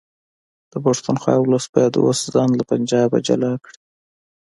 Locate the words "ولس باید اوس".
1.39-2.19